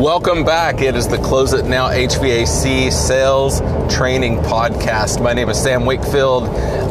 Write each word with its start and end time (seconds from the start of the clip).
Welcome 0.00 0.44
back. 0.46 0.80
It 0.80 0.96
is 0.96 1.08
the 1.08 1.18
Close 1.18 1.52
It 1.52 1.66
Now 1.66 1.90
HVAC 1.90 2.90
Sales 2.90 3.60
Training 3.94 4.38
Podcast. 4.38 5.22
My 5.22 5.34
name 5.34 5.50
is 5.50 5.62
Sam 5.62 5.84
Wakefield. 5.84 6.44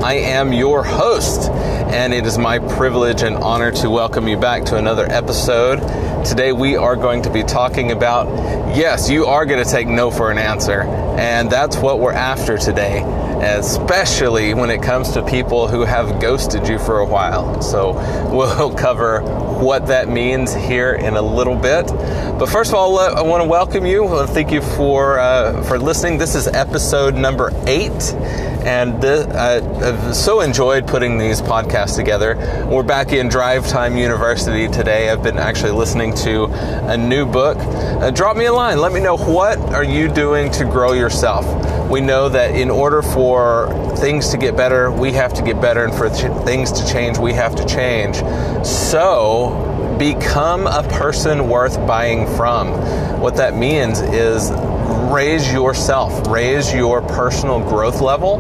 I 0.04 0.14
am 0.14 0.54
your 0.54 0.84
host, 0.84 1.50
and 1.50 2.14
it 2.14 2.28
is 2.28 2.38
my 2.38 2.60
privilege 2.60 3.24
and 3.24 3.36
honor 3.38 3.72
to 3.72 3.90
welcome 3.90 4.28
you 4.28 4.38
back 4.38 4.64
to 4.66 4.78
another 4.78 5.08
episode. 5.10 5.80
Today, 6.24 6.52
we 6.52 6.76
are 6.76 6.96
going 6.96 7.24
to 7.24 7.32
be 7.32 7.42
talking 7.42 7.92
about 7.92 8.28
yes, 8.78 9.10
you 9.10 9.26
are 9.26 9.48
going 9.48 9.64
to 9.64 9.70
take 9.70 9.88
no 9.88 10.12
for 10.12 10.30
an 10.30 10.38
answer, 10.38 10.84
and 10.84 11.50
that's 11.50 11.78
what 11.78 12.00
we're 12.00 12.14
after 12.14 12.60
today, 12.60 13.00
especially 13.42 14.54
when 14.54 14.70
it 14.70 14.82
comes 14.82 15.12
to 15.12 15.26
people 15.26 15.68
who 15.68 15.82
have 15.86 16.22
ghosted 16.22 16.68
you 16.68 16.80
for 16.80 17.00
a 17.00 17.06
while. 17.06 17.62
So, 17.62 17.94
we'll 18.32 18.74
cover 18.74 19.22
what 19.60 19.88
that 19.88 20.08
means 20.08 20.54
here 20.54 20.94
in 20.94 21.16
a 21.16 21.22
little 21.22 21.56
bit. 21.56 21.88
But 21.88 22.48
first 22.48 22.72
of 22.72 22.76
all, 22.76 22.98
I 22.98 23.22
want 23.22 23.44
to 23.44 23.50
welcome 23.50 23.86
you. 23.86 24.26
Thank 24.28 24.52
you 24.52 24.62
for 24.62 25.20
uh, 25.20 25.62
for 25.64 25.78
listening. 25.78 26.18
This 26.18 26.36
is 26.36 26.48
episode 26.48 27.16
number 27.16 27.52
eight, 27.68 28.14
and 28.64 29.02
this, 29.02 29.26
uh, 29.28 30.06
I've 30.08 30.16
so 30.16 30.40
enjoyed 30.40 30.88
putting 30.88 31.18
these 31.18 31.42
podcasts 31.42 31.98
together. 31.98 32.38
We're 32.72 32.84
back 32.84 33.12
in 33.12 33.28
Drive 33.28 33.68
Time 33.68 33.98
University 33.98 34.70
today. 34.70 35.10
I've 35.10 35.22
been 35.22 35.38
actually 35.38 35.72
listening 35.72 36.14
to 36.16 36.46
a 36.46 36.96
new 36.96 37.26
book. 37.26 37.58
Uh, 37.58 38.12
drop 38.12 38.38
me 38.38 38.46
a 38.46 38.54
line. 38.54 38.80
Let 38.80 38.94
me 38.94 39.02
know 39.02 39.18
what 39.18 39.60
are 39.74 39.84
you 39.84 40.08
doing 40.08 40.50
to 40.54 40.64
grow 40.64 40.94
yourself. 40.94 41.46
We 41.90 42.02
know 42.02 42.30
that 42.30 42.56
in 42.56 42.70
order 42.70 43.02
for 43.02 43.29
things 43.98 44.30
to 44.30 44.38
get 44.38 44.56
better, 44.56 44.92
we 44.92 45.12
have 45.14 45.34
to 45.36 45.42
get 45.42 45.62
better, 45.62 45.84
and 45.84 45.94
for 45.94 46.10
ch- 46.10 46.46
things 46.46 46.72
to 46.72 46.88
change, 46.88 47.18
we 47.18 47.34
have 47.34 47.56
to 47.56 47.66
change. 47.66 48.18
So 48.66 49.96
become 50.00 50.68
a 50.68 50.84
person 50.84 51.50
worth 51.50 51.76
buying 51.86 52.26
from. 52.36 52.72
What 53.20 53.36
that 53.38 53.56
means 53.56 54.00
is 54.00 54.52
raise 55.12 55.52
yourself, 55.52 56.28
raise 56.28 56.74
your 56.74 57.02
personal 57.02 57.60
growth 57.60 58.02
level, 58.02 58.38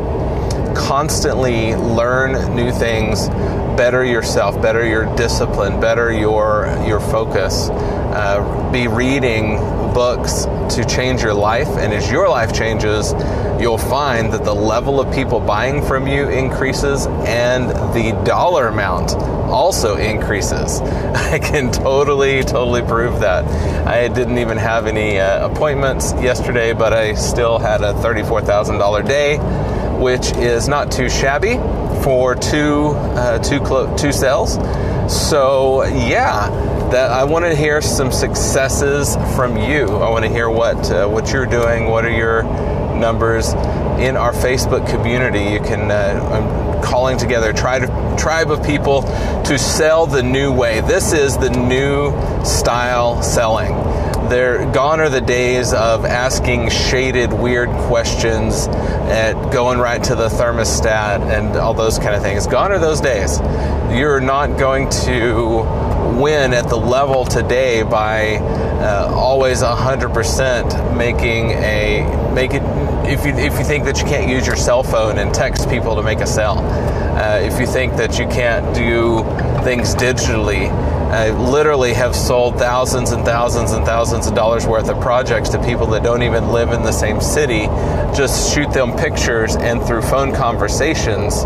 constantly 0.75 1.75
learn 1.75 2.55
new 2.55 2.71
things, 2.71 3.27
better 3.75 4.03
yourself, 4.03 4.61
better 4.61 4.85
your 4.85 5.13
discipline, 5.15 5.79
better 5.79 6.11
your 6.11 6.67
your 6.85 6.99
focus. 6.99 7.69
Uh, 7.69 8.69
be 8.71 8.87
reading 8.87 9.57
books 9.93 10.45
to 10.73 10.85
change 10.85 11.21
your 11.21 11.33
life, 11.33 11.67
and 11.77 11.93
as 11.93 12.09
your 12.09 12.29
life 12.29 12.53
changes, 12.53 13.13
you'll 13.59 13.77
find 13.77 14.31
that 14.33 14.43
the 14.43 14.53
level 14.53 14.99
of 14.99 15.13
people 15.13 15.39
buying 15.39 15.81
from 15.81 16.07
you 16.07 16.29
increases 16.29 17.05
and 17.07 17.69
the 17.93 18.19
dollar 18.25 18.67
amount 18.67 19.13
also 19.49 19.97
increases. 19.97 20.81
I 20.81 21.39
can 21.39 21.71
totally, 21.71 22.43
totally 22.43 22.81
prove 22.81 23.19
that. 23.19 23.45
I 23.87 24.07
didn't 24.07 24.37
even 24.37 24.57
have 24.57 24.87
any 24.87 25.19
uh, 25.19 25.49
appointments 25.49 26.13
yesterday, 26.13 26.73
but 26.73 26.93
I 26.93 27.15
still 27.15 27.59
had 27.59 27.81
a 27.81 27.93
$34,000 27.93 29.07
day, 29.07 29.37
which 29.99 30.31
is 30.37 30.67
not 30.67 30.91
too 30.91 31.09
shabby 31.09 31.55
for 32.03 32.35
two, 32.35 32.87
uh, 33.15 33.39
two, 33.39 33.59
clo- 33.59 33.95
two 33.97 34.11
sales. 34.11 34.53
So, 35.11 35.83
yeah, 35.83 36.49
that 36.91 37.11
I 37.11 37.23
want 37.23 37.45
to 37.45 37.55
hear 37.55 37.81
some 37.81 38.11
successes 38.11 39.15
from 39.35 39.57
you. 39.57 39.87
I 39.87 40.09
want 40.09 40.25
to 40.25 40.29
hear 40.29 40.49
what 40.49 40.91
uh, 40.91 41.07
what 41.07 41.31
you're 41.31 41.45
doing. 41.45 41.85
What 41.85 42.05
are 42.05 42.11
your 42.11 42.43
numbers 42.95 43.53
in 43.99 44.17
our 44.17 44.33
Facebook 44.33 44.89
community? 44.89 45.51
You 45.53 45.59
can. 45.59 45.91
Uh, 45.91 46.29
I'm 46.31 46.69
calling 46.81 47.17
together 47.17 47.53
tribe 47.53 48.17
tribe 48.17 48.51
of 48.51 48.63
people 48.65 49.01
to 49.43 49.57
sell 49.57 50.05
the 50.05 50.23
new 50.23 50.51
way. 50.51 50.81
This 50.81 51.13
is 51.13 51.37
the 51.37 51.49
new 51.49 52.11
style 52.43 53.21
selling. 53.21 53.73
They're 54.29 54.71
gone 54.71 54.99
are 54.99 55.09
the 55.09 55.21
days 55.21 55.73
of 55.73 56.05
asking 56.05 56.69
shaded, 56.69 57.33
weird 57.33 57.69
questions 57.87 58.67
and 58.67 59.51
going 59.51 59.79
right 59.79 60.03
to 60.03 60.15
the 60.15 60.27
thermostat 60.27 61.21
and 61.35 61.55
all 61.55 61.73
those 61.73 61.97
kind 61.97 62.13
of 62.13 62.21
things. 62.21 62.45
Gone 62.45 62.71
are 62.71 62.77
those 62.77 63.01
days. 63.01 63.39
You're 63.91 64.19
not 64.19 64.59
going 64.59 64.89
to 64.89 65.63
win 66.17 66.53
at 66.53 66.69
the 66.69 66.77
level 66.77 67.25
today 67.25 67.83
by 67.83 68.37
uh, 68.37 69.11
always 69.13 69.61
100% 69.61 70.97
making 70.97 71.51
a 71.51 72.31
make 72.33 72.53
it 72.53 72.63
if 73.07 73.25
you 73.25 73.33
if 73.33 73.57
you 73.57 73.65
think 73.65 73.85
that 73.85 73.99
you 73.99 74.05
can't 74.05 74.29
use 74.29 74.45
your 74.45 74.55
cell 74.55 74.83
phone 74.83 75.17
and 75.17 75.33
text 75.33 75.69
people 75.69 75.95
to 75.95 76.03
make 76.03 76.19
a 76.19 76.27
sale 76.27 76.59
uh, 76.59 77.39
if 77.41 77.59
you 77.59 77.65
think 77.65 77.95
that 77.95 78.19
you 78.19 78.27
can't 78.27 78.75
do 78.75 79.23
things 79.63 79.95
digitally 79.95 80.69
I 81.09 81.31
literally 81.31 81.95
have 81.95 82.15
sold 82.15 82.59
thousands 82.59 83.11
and 83.13 83.25
thousands 83.25 83.71
and 83.71 83.83
thousands 83.83 84.27
of 84.27 84.35
dollars 84.35 84.67
worth 84.67 84.89
of 84.89 85.01
projects 85.01 85.49
to 85.49 85.63
people 85.63 85.87
that 85.87 86.03
don't 86.03 86.21
even 86.21 86.49
live 86.49 86.71
in 86.71 86.83
the 86.83 86.91
same 86.91 87.19
city. 87.19 87.65
Just 88.15 88.53
shoot 88.53 88.71
them 88.73 88.95
pictures 88.95 89.55
and 89.55 89.81
through 89.81 90.03
phone 90.03 90.35
conversations 90.35 91.45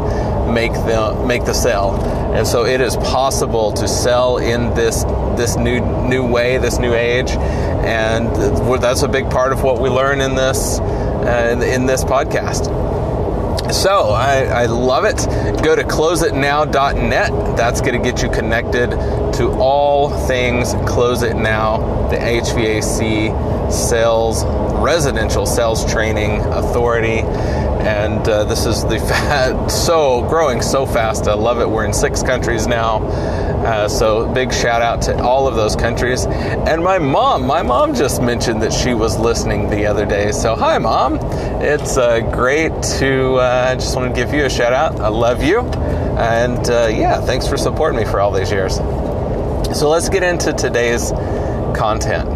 make 0.54 0.74
the 0.74 1.24
make 1.26 1.46
the 1.46 1.54
sale. 1.54 1.92
And 2.34 2.48
so 2.48 2.66
it 2.66 2.82
is 2.82 2.96
possible 2.98 3.72
to 3.74 3.88
sell 3.88 4.38
in 4.38 4.74
this 4.74 5.04
this 5.38 5.56
new 5.56 5.80
new 6.08 6.26
way, 6.26 6.58
this 6.58 6.80
new 6.80 6.94
age, 6.94 7.32
and 7.32 8.28
that's 8.82 9.04
a 9.04 9.08
big 9.08 9.30
part 9.30 9.52
of 9.52 9.64
what 9.64 9.80
we 9.82 9.90
learn 9.90 10.22
in 10.22 10.36
this 10.36 10.80
uh, 10.80 11.62
in 11.66 11.86
this 11.86 12.04
podcast. 12.04 12.84
So 13.72 14.10
I, 14.10 14.44
I, 14.44 14.66
love 14.66 15.06
it. 15.06 15.18
Go 15.64 15.76
to 15.76 15.84
closeitnow.net. 15.84 17.58
That's 17.58 17.82
going 17.82 17.94
to 17.94 18.12
get 18.12 18.22
you 18.22 18.30
connected 18.30 18.90
to 18.90 19.52
all 19.58 20.10
things 20.28 20.74
Close 20.86 21.24
It 21.24 21.36
Now, 21.36 22.08
the 22.10 22.18
HVAC 22.18 23.72
sales, 23.72 24.44
residential 24.84 25.46
sales 25.46 25.90
training 25.92 26.42
authority. 26.42 27.22
And 27.84 28.26
uh, 28.30 28.46
this 28.46 28.66
is 28.66 28.84
the 28.84 28.98
fat, 29.10 29.68
so 29.68 30.22
growing 30.30 30.62
so 30.62 30.86
fast. 30.86 31.28
I 31.28 31.34
love 31.34 31.60
it. 31.60 31.70
We're 31.70 31.86
in 31.86 31.94
six 31.94 32.24
countries 32.24 32.66
now. 32.66 33.00
Uh, 33.64 33.88
so 33.88 34.32
big 34.34 34.54
shout 34.54 34.82
out 34.82 35.02
to 35.02 35.22
all 35.22 35.48
of 35.48 35.56
those 35.56 35.76
countries. 35.76 36.26
And 36.26 36.84
my 36.84 36.98
mom, 36.98 37.46
my 37.46 37.62
mom 37.62 37.94
just 37.94 38.22
mentioned 38.22 38.62
that 38.62 38.74
she 38.74 38.94
was 38.94 39.18
listening 39.18 39.70
the 39.70 39.86
other 39.86 40.06
day. 40.06 40.32
So 40.32 40.56
hi, 40.56 40.78
mom. 40.78 41.18
It's 41.62 41.98
uh, 41.98 42.20
great 42.20 42.72
to. 43.00 43.36
I 43.40 43.72
uh, 43.72 43.76
just 43.76 43.96
want 43.96 44.14
to 44.14 44.22
give 44.22 44.34
you 44.34 44.46
a 44.46 44.50
shout 44.50 44.74
out. 44.74 45.00
I 45.00 45.08
love 45.08 45.44
you, 45.44 45.60
and 45.60 46.70
uh, 46.70 46.88
yeah, 46.88 47.22
thanks 47.22 47.48
for 47.48 47.58
supporting 47.58 48.00
me 48.00 48.06
for 48.06 48.20
all 48.20 48.32
these 48.32 48.52
years. 48.52 48.76
So 49.78 49.90
let's 49.90 50.08
get 50.10 50.24
into 50.24 50.54
today's 50.54 51.12
content. 51.76 52.30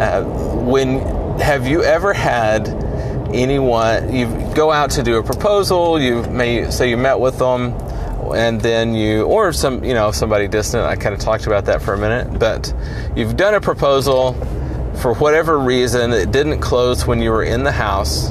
Uh, 0.00 0.24
when 0.24 1.00
have 1.40 1.66
you 1.66 1.82
ever 1.82 2.12
had 2.12 2.89
anyone 3.34 4.14
you 4.14 4.26
go 4.54 4.70
out 4.70 4.90
to 4.92 5.02
do 5.02 5.18
a 5.18 5.22
proposal? 5.22 6.00
You 6.00 6.22
may 6.24 6.70
say 6.70 6.88
you 6.90 6.96
met 6.96 7.18
with 7.18 7.38
them 7.38 7.74
and 8.34 8.60
then 8.60 8.94
you 8.94 9.24
or 9.24 9.52
some 9.52 9.82
you 9.82 9.92
know 9.92 10.12
somebody 10.12 10.46
distant 10.46 10.84
i 10.84 10.94
kind 10.94 11.12
of 11.12 11.20
talked 11.20 11.46
about 11.46 11.64
that 11.64 11.82
for 11.82 11.94
a 11.94 11.98
minute 11.98 12.38
but 12.38 12.72
you've 13.16 13.36
done 13.36 13.54
a 13.54 13.60
proposal 13.60 14.34
for 15.02 15.14
whatever 15.14 15.58
reason 15.58 16.12
it 16.12 16.30
didn't 16.30 16.60
close 16.60 17.06
when 17.06 17.20
you 17.20 17.30
were 17.30 17.42
in 17.42 17.64
the 17.64 17.72
house 17.72 18.28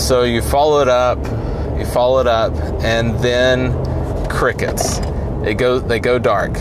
so 0.00 0.22
you 0.22 0.40
followed 0.40 0.86
up 0.86 1.18
you 1.80 1.86
followed 1.86 2.26
up 2.26 2.52
and 2.84 3.18
then 3.20 3.72
crickets. 4.28 4.98
It 5.44 5.54
go 5.54 5.78
they 5.78 5.98
go 5.98 6.18
dark. 6.18 6.52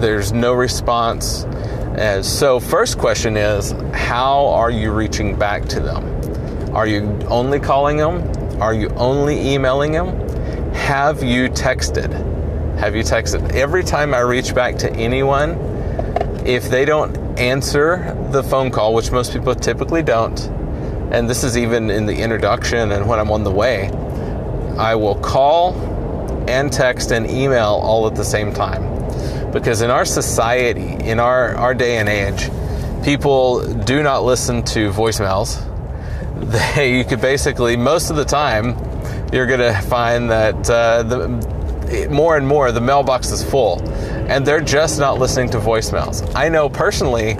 There's 0.00 0.32
no 0.32 0.52
response. 0.52 1.44
And 1.98 2.24
so 2.24 2.60
first 2.60 2.96
question 2.96 3.36
is 3.36 3.72
how 3.92 4.46
are 4.46 4.70
you 4.70 4.92
reaching 4.92 5.36
back 5.36 5.64
to 5.66 5.80
them 5.80 6.19
are 6.72 6.86
you 6.86 7.00
only 7.28 7.60
calling 7.60 7.96
them 7.96 8.22
are 8.60 8.74
you 8.74 8.88
only 8.90 9.54
emailing 9.54 9.92
them 9.92 10.30
have 10.90 11.22
you 11.22 11.48
texted? 11.48 12.10
Have 12.78 12.96
you 12.96 13.02
texted? 13.02 13.52
Every 13.52 13.84
time 13.84 14.14
I 14.14 14.20
reach 14.20 14.54
back 14.54 14.76
to 14.78 14.92
anyone, 14.92 15.52
if 16.44 16.68
they 16.68 16.84
don't 16.84 17.16
answer 17.38 18.16
the 18.30 18.42
phone 18.42 18.70
call, 18.70 18.94
which 18.94 19.12
most 19.12 19.32
people 19.32 19.54
typically 19.54 20.02
don't, 20.02 20.40
and 21.12 21.28
this 21.28 21.44
is 21.44 21.56
even 21.56 21.90
in 21.90 22.06
the 22.06 22.16
introduction 22.16 22.92
and 22.92 23.08
when 23.08 23.20
I'm 23.20 23.30
on 23.30 23.44
the 23.44 23.50
way, 23.50 23.88
I 24.78 24.94
will 24.94 25.14
call 25.16 25.74
and 26.48 26.72
text 26.72 27.12
and 27.12 27.30
email 27.30 27.78
all 27.82 28.06
at 28.06 28.14
the 28.14 28.24
same 28.24 28.52
time. 28.52 28.82
Because 29.52 29.82
in 29.82 29.90
our 29.90 30.04
society, 30.04 30.94
in 31.08 31.20
our, 31.20 31.54
our 31.54 31.74
day 31.74 31.98
and 31.98 32.08
age, 32.08 32.50
people 33.04 33.62
do 33.84 34.02
not 34.02 34.24
listen 34.24 34.62
to 34.64 34.90
voicemails. 34.90 35.69
They, 36.74 36.98
you 36.98 37.04
could 37.04 37.20
basically, 37.20 37.76
most 37.76 38.10
of 38.10 38.16
the 38.16 38.24
time, 38.24 38.76
you're 39.32 39.46
going 39.46 39.60
to 39.60 39.78
find 39.82 40.30
that 40.30 40.70
uh, 40.70 41.02
the, 41.02 42.08
more 42.10 42.36
and 42.36 42.46
more 42.46 42.72
the 42.72 42.80
mailbox 42.80 43.30
is 43.30 43.42
full 43.42 43.80
and 44.30 44.46
they're 44.46 44.60
just 44.60 44.98
not 44.98 45.18
listening 45.18 45.50
to 45.50 45.58
voicemails. 45.58 46.34
I 46.34 46.48
know 46.48 46.68
personally, 46.68 47.34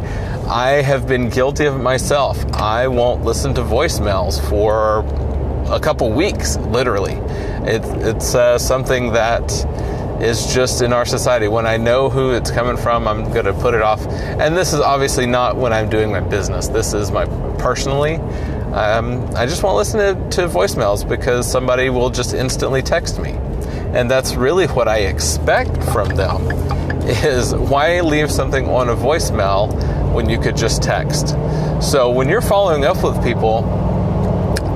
I 0.49 0.83
have 0.83 1.07
been 1.07 1.29
guilty 1.29 1.67
of 1.67 1.77
it 1.77 1.79
myself. 1.79 2.45
I 2.53 2.89
won't 2.89 3.25
listen 3.25 3.55
to 3.55 3.63
voicemails 3.63 4.41
for 4.49 5.05
a 5.73 5.79
couple 5.79 6.11
weeks, 6.11 6.57
literally. 6.57 7.15
It, 7.63 7.83
it's 8.05 8.35
uh, 8.35 8.59
something 8.59 9.13
that 9.13 9.53
is 10.21 10.53
just 10.53 10.83
in 10.83 10.93
our 10.93 11.05
society. 11.05 11.47
When 11.47 11.67
I 11.67 11.77
know 11.77 12.11
who 12.11 12.33
it's 12.33 12.51
coming 12.51 12.77
from, 12.77 13.07
I'm 13.07 13.33
going 13.33 13.47
to 13.47 13.55
put 13.55 13.75
it 13.75 13.83
off. 13.83 14.05
And 14.07 14.57
this 14.57 14.73
is 14.73 14.81
obviously 14.81 15.27
not 15.27 15.57
when 15.57 15.73
I'm 15.73 15.89
doing 15.89 16.11
my 16.11 16.21
business. 16.21 16.67
This 16.67 16.93
is 16.93 17.13
my 17.13 17.27
personally. 17.59 18.17
Um, 18.73 19.29
I 19.35 19.47
just 19.47 19.63
won't 19.63 19.77
listen 19.77 19.99
to, 19.99 20.37
to 20.37 20.49
voicemails 20.49 21.09
because 21.09 21.51
somebody 21.51 21.91
will 21.91 22.11
just 22.11 22.35
instantly 22.35 22.83
text 22.83 23.19
me. 23.19 23.31
And 23.93 24.11
that's 24.11 24.35
really 24.35 24.67
what 24.67 24.87
I 24.87 24.99
expect 24.99 25.83
from 25.85 26.09
them 26.11 26.51
is 27.09 27.55
why 27.55 28.01
leave 28.01 28.31
something 28.31 28.69
on 28.69 28.89
a 28.89 28.95
voicemail 28.95 30.13
when 30.13 30.29
you 30.29 30.39
could 30.39 30.57
just 30.57 30.83
text? 30.83 31.31
So 31.83 32.11
when 32.11 32.29
you're 32.29 32.41
following 32.41 32.85
up 32.85 33.03
with 33.03 33.23
people, 33.25 33.63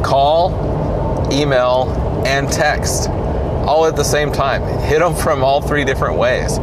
call, 0.04 1.28
email, 1.32 1.88
and 2.26 2.50
text 2.50 3.08
all 3.66 3.86
at 3.86 3.96
the 3.96 4.04
same 4.04 4.30
time. 4.32 4.62
Hit 4.80 5.00
them 5.00 5.14
from 5.14 5.42
all 5.42 5.60
three 5.60 5.84
different 5.84 6.18
ways. 6.18 6.58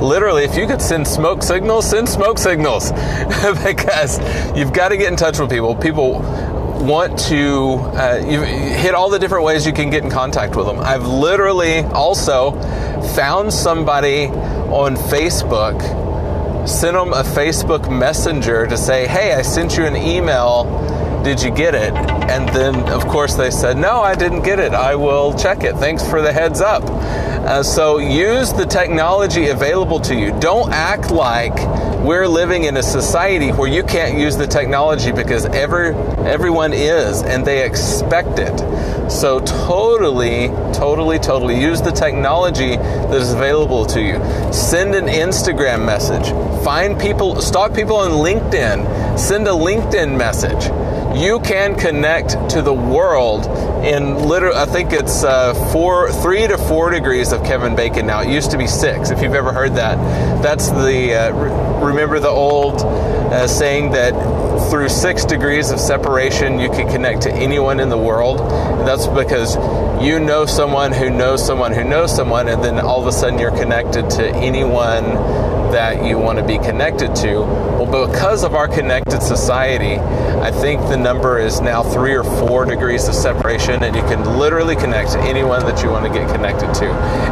Literally, 0.00 0.44
if 0.44 0.56
you 0.56 0.66
could 0.66 0.82
send 0.82 1.06
smoke 1.06 1.42
signals, 1.42 1.88
send 1.88 2.08
smoke 2.08 2.38
signals 2.38 2.92
because 3.64 4.18
you've 4.56 4.72
got 4.72 4.90
to 4.90 4.96
get 4.96 5.10
in 5.10 5.16
touch 5.16 5.38
with 5.38 5.50
people. 5.50 5.74
People 5.74 6.20
want 6.84 7.18
to 7.18 7.74
uh, 7.96 8.22
hit 8.22 8.94
all 8.94 9.08
the 9.08 9.18
different 9.18 9.44
ways 9.44 9.66
you 9.66 9.72
can 9.72 9.90
get 9.90 10.04
in 10.04 10.10
contact 10.10 10.54
with 10.54 10.66
them. 10.66 10.78
I've 10.78 11.06
literally 11.06 11.80
also 11.80 12.52
found 13.14 13.52
somebody 13.52 14.26
on 14.26 14.96
Facebook, 14.96 15.80
sent 16.68 16.94
them 16.94 17.12
a 17.12 17.22
Facebook 17.22 17.90
messenger 17.90 18.66
to 18.66 18.76
say, 18.76 19.06
hey, 19.06 19.32
I 19.34 19.42
sent 19.42 19.76
you 19.76 19.84
an 19.84 19.96
email. 19.96 21.22
Did 21.24 21.42
you 21.42 21.50
get 21.50 21.74
it? 21.74 21.94
And 22.34 22.48
then, 22.48 22.74
of 22.88 23.06
course, 23.06 23.36
they 23.36 23.52
said, 23.52 23.76
no, 23.76 24.00
I 24.00 24.16
didn't 24.16 24.42
get 24.42 24.58
it. 24.58 24.74
I 24.74 24.96
will 24.96 25.38
check 25.38 25.62
it. 25.62 25.76
Thanks 25.76 26.04
for 26.04 26.20
the 26.20 26.32
heads 26.32 26.60
up. 26.60 26.82
Uh, 26.82 27.62
so 27.62 27.98
use 27.98 28.52
the 28.52 28.66
technology 28.66 29.50
available 29.50 30.00
to 30.00 30.16
you. 30.16 30.36
Don't 30.40 30.72
act 30.72 31.12
like 31.12 31.54
we're 32.04 32.26
living 32.26 32.64
in 32.64 32.76
a 32.76 32.82
society 32.82 33.50
where 33.52 33.68
you 33.68 33.84
can't 33.84 34.18
use 34.18 34.36
the 34.36 34.48
technology 34.48 35.12
because 35.12 35.46
every, 35.46 35.94
everyone 36.26 36.72
is 36.72 37.22
and 37.22 37.46
they 37.46 37.64
expect 37.64 38.40
it. 38.40 38.58
So, 39.08 39.38
totally, 39.38 40.48
totally, 40.72 41.20
totally 41.20 41.60
use 41.60 41.82
the 41.82 41.92
technology 41.92 42.74
that 42.76 43.14
is 43.14 43.32
available 43.32 43.86
to 43.86 44.02
you. 44.02 44.14
Send 44.52 44.96
an 44.96 45.06
Instagram 45.06 45.86
message. 45.86 46.30
Find 46.64 46.98
people, 46.98 47.40
stalk 47.40 47.76
people 47.76 47.96
on 47.96 48.10
LinkedIn. 48.10 49.18
Send 49.20 49.46
a 49.46 49.52
LinkedIn 49.52 50.18
message. 50.18 50.83
You 51.14 51.38
can 51.38 51.76
connect 51.76 52.50
to 52.50 52.60
the 52.60 52.72
world 52.72 53.46
in 53.84 54.16
literally, 54.16 54.56
I 54.56 54.66
think 54.66 54.92
it's 54.92 55.22
uh, 55.22 55.54
four, 55.72 56.10
three 56.10 56.46
to 56.48 56.58
four 56.58 56.90
degrees 56.90 57.30
of 57.30 57.44
Kevin 57.44 57.76
Bacon 57.76 58.06
now. 58.06 58.22
It 58.22 58.30
used 58.30 58.50
to 58.50 58.58
be 58.58 58.66
six, 58.66 59.10
if 59.10 59.22
you've 59.22 59.34
ever 59.34 59.52
heard 59.52 59.76
that. 59.76 59.96
That's 60.42 60.70
the, 60.70 61.14
uh, 61.14 61.84
remember 61.84 62.18
the 62.18 62.28
old 62.28 62.80
uh, 62.80 63.46
saying 63.46 63.92
that 63.92 64.12
through 64.70 64.88
six 64.88 65.24
degrees 65.24 65.70
of 65.70 65.78
separation, 65.78 66.58
you 66.58 66.68
can 66.68 66.88
connect 66.88 67.22
to 67.22 67.32
anyone 67.32 67.78
in 67.78 67.90
the 67.90 67.98
world. 67.98 68.40
And 68.40 68.86
that's 68.86 69.06
because 69.06 69.54
you 70.04 70.18
know 70.18 70.46
someone 70.46 70.92
who 70.92 71.10
knows 71.10 71.46
someone 71.46 71.72
who 71.72 71.84
knows 71.84 72.14
someone, 72.14 72.48
and 72.48 72.62
then 72.62 72.80
all 72.80 73.00
of 73.00 73.06
a 73.06 73.12
sudden 73.12 73.38
you're 73.38 73.56
connected 73.56 74.10
to 74.10 74.26
anyone 74.34 75.04
that 75.74 76.04
you 76.04 76.16
want 76.16 76.38
to 76.38 76.44
be 76.44 76.56
connected 76.56 77.16
to. 77.16 77.40
Well, 77.40 78.06
because 78.06 78.44
of 78.44 78.54
our 78.54 78.68
connected 78.68 79.20
society, 79.20 79.96
I 79.96 80.52
think 80.52 80.80
the 80.82 80.96
number 80.96 81.38
is 81.38 81.60
now 81.60 81.82
three 81.82 82.14
or 82.14 82.22
four 82.22 82.64
degrees 82.64 83.08
of 83.08 83.14
separation, 83.14 83.82
and 83.82 83.96
you 83.96 84.02
can 84.02 84.38
literally 84.38 84.76
connect 84.76 85.10
to 85.12 85.20
anyone 85.20 85.64
that 85.64 85.82
you 85.82 85.90
want 85.90 86.06
to 86.06 86.12
get 86.12 86.30
connected 86.32 86.72
to. 86.74 86.86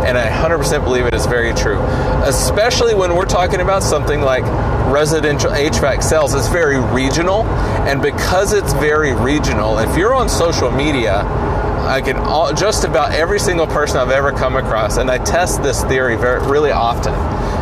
And 0.09 0.19
I 0.19 0.29
100% 0.29 0.83
believe 0.83 1.06
it 1.06 1.15
is 1.15 1.25
very 1.27 1.55
true, 1.55 1.79
especially 2.25 2.97
when 2.97 3.15
we're 3.15 3.27
talking 3.27 3.61
about 3.61 3.85
something 3.85 4.23
like 4.23 4.44
residential 4.93 5.53
HVAC 5.53 6.03
sales. 6.03 6.35
It's 6.35 6.49
very 6.49 6.81
regional, 6.81 7.44
and 7.87 8.03
because 8.03 8.53
it's 8.53 8.73
very 8.73 9.15
regional, 9.15 9.79
if 9.79 9.97
you're 9.97 10.15
on 10.15 10.29
social 10.29 10.73
media, 10.73 11.21
I 11.87 12.00
can 12.00 12.17
all, 12.17 12.53
just 12.53 12.83
about 12.83 13.12
every 13.12 13.39
single 13.39 13.69
person 13.69 13.99
I've 13.99 14.11
ever 14.11 14.33
come 14.33 14.56
across, 14.56 14.97
and 14.97 15.09
I 15.09 15.19
test 15.19 15.62
this 15.62 15.85
theory 15.85 16.17
very 16.17 16.44
really 16.44 16.73
often. 16.73 17.15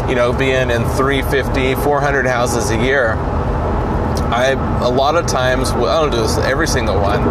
You 0.09 0.15
know, 0.15 0.33
being 0.33 0.71
in 0.71 0.85
350, 0.85 1.75
400 1.77 2.27
houses 2.27 2.71
a 2.71 2.77
year, 2.77 3.15
I 4.33 4.53
a 4.83 4.89
lot 4.89 5.17
of 5.17 5.27
times 5.27 5.71
I 5.71 6.01
don't 6.01 6.11
do 6.11 6.19
this 6.19 6.39
every 6.39 6.67
single 6.67 7.01
one, 7.01 7.25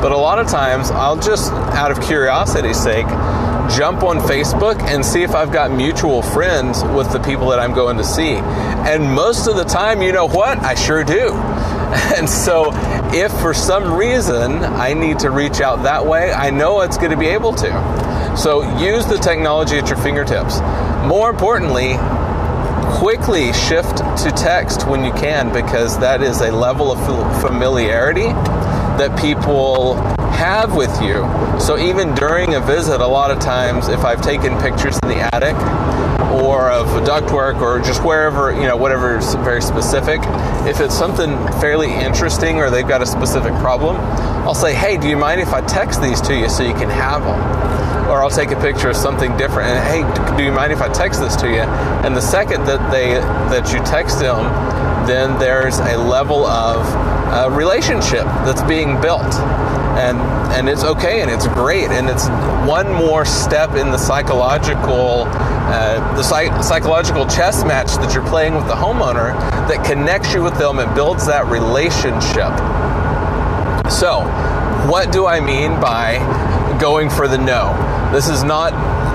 but 0.00 0.12
a 0.12 0.16
lot 0.16 0.38
of 0.38 0.48
times 0.48 0.90
I'll 0.90 1.18
just 1.18 1.52
out 1.52 1.90
of 1.90 2.00
curiosity's 2.02 2.82
sake 2.82 3.06
jump 3.70 4.02
on 4.02 4.18
Facebook 4.18 4.80
and 4.82 5.04
see 5.04 5.22
if 5.22 5.34
I've 5.34 5.52
got 5.52 5.70
mutual 5.70 6.22
friends 6.22 6.82
with 6.84 7.10
the 7.12 7.18
people 7.18 7.48
that 7.48 7.58
I'm 7.58 7.74
going 7.74 7.96
to 7.96 8.04
see. 8.04 8.34
And 8.34 9.12
most 9.14 9.46
of 9.48 9.56
the 9.56 9.64
time, 9.64 10.02
you 10.02 10.12
know 10.12 10.28
what? 10.28 10.58
I 10.58 10.74
sure 10.74 11.04
do. 11.04 11.32
And 12.16 12.28
so, 12.28 12.70
if 13.14 13.32
for 13.40 13.54
some 13.54 13.94
reason 13.94 14.64
I 14.64 14.92
need 14.92 15.20
to 15.20 15.30
reach 15.30 15.60
out 15.60 15.84
that 15.84 16.04
way, 16.04 16.32
I 16.32 16.50
know 16.50 16.80
it's 16.80 16.98
going 16.98 17.12
to 17.12 17.16
be 17.16 17.28
able 17.28 17.52
to. 17.54 18.36
So, 18.36 18.78
use 18.78 19.06
the 19.06 19.18
technology 19.18 19.78
at 19.78 19.88
your 19.88 19.96
fingertips. 19.98 20.60
More 21.06 21.30
importantly, 21.30 21.92
quickly 22.98 23.52
shift 23.52 23.98
to 23.98 24.32
text 24.36 24.86
when 24.86 25.04
you 25.04 25.12
can 25.12 25.52
because 25.52 25.98
that 25.98 26.22
is 26.22 26.40
a 26.40 26.50
level 26.50 26.90
of 26.92 26.98
familiarity 27.40 28.32
that 28.98 29.18
people 29.20 29.94
have 30.32 30.74
with 30.74 30.90
you. 31.02 31.24
So 31.60 31.78
even 31.78 32.14
during 32.14 32.54
a 32.54 32.60
visit, 32.60 33.00
a 33.00 33.06
lot 33.06 33.30
of 33.30 33.40
times, 33.40 33.88
if 33.88 34.00
I've 34.04 34.22
taken 34.22 34.58
pictures 34.60 34.98
in 35.02 35.08
the 35.08 35.28
attic 35.34 36.15
or 36.46 36.70
of 36.70 36.86
ductwork 37.02 37.60
or 37.60 37.80
just 37.80 38.04
wherever, 38.04 38.52
you 38.52 38.62
know, 38.62 38.76
whatever 38.76 39.18
is 39.18 39.34
very 39.36 39.60
specific, 39.60 40.20
if 40.66 40.80
it's 40.80 40.96
something 40.96 41.36
fairly 41.60 41.92
interesting 41.92 42.58
or 42.58 42.70
they've 42.70 42.86
got 42.86 43.02
a 43.02 43.06
specific 43.06 43.52
problem, 43.54 43.96
I'll 44.46 44.54
say, 44.54 44.74
hey, 44.74 44.96
do 44.96 45.08
you 45.08 45.16
mind 45.16 45.40
if 45.40 45.52
I 45.52 45.60
text 45.66 46.00
these 46.00 46.20
to 46.22 46.36
you 46.36 46.48
so 46.48 46.62
you 46.62 46.74
can 46.74 46.88
have 46.88 47.22
them? 47.22 47.40
Or 48.08 48.22
I'll 48.22 48.30
take 48.30 48.52
a 48.52 48.60
picture 48.60 48.88
of 48.88 48.96
something 48.96 49.36
different 49.36 49.70
and 49.70 49.82
hey, 49.88 50.36
do 50.36 50.44
you 50.44 50.52
mind 50.52 50.72
if 50.72 50.80
I 50.80 50.92
text 50.92 51.20
this 51.20 51.34
to 51.36 51.48
you? 51.48 51.62
And 52.04 52.16
the 52.16 52.20
second 52.20 52.64
that 52.66 52.90
they 52.92 53.14
that 53.50 53.72
you 53.72 53.80
text 53.84 54.20
them, 54.20 54.44
then 55.06 55.38
there's 55.40 55.78
a 55.80 55.96
level 55.96 56.46
of 56.46 56.86
uh, 56.86 57.50
relationship 57.50 58.24
that's 58.46 58.62
being 58.62 59.00
built 59.00 59.34
and 59.96 60.18
and 60.52 60.68
it's 60.68 60.84
okay 60.84 61.22
and 61.22 61.30
it's 61.30 61.46
great 61.48 61.88
and 61.90 62.08
it's 62.08 62.28
one 62.68 62.92
more 62.92 63.24
step 63.24 63.74
in 63.74 63.90
the 63.90 63.98
psychological 63.98 65.24
uh, 65.26 66.14
the 66.16 66.22
psych- 66.22 66.62
psychological 66.62 67.26
chess 67.26 67.64
match 67.64 67.94
that 67.96 68.14
you're 68.14 68.26
playing 68.26 68.54
with 68.54 68.66
the 68.66 68.74
homeowner 68.74 69.32
that 69.68 69.84
connects 69.86 70.34
you 70.34 70.42
with 70.42 70.56
them 70.58 70.78
and 70.78 70.94
builds 70.94 71.26
that 71.26 71.46
relationship 71.46 72.52
so 73.90 74.20
what 74.90 75.10
do 75.12 75.26
i 75.26 75.40
mean 75.40 75.80
by 75.80 76.18
going 76.78 77.08
for 77.08 77.26
the 77.26 77.38
no 77.38 77.72
this 78.12 78.28
is 78.28 78.44
not 78.44 78.72